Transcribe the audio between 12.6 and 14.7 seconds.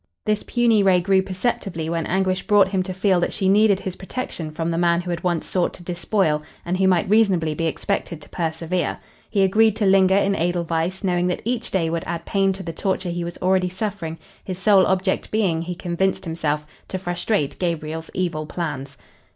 the torture he was already suffering, his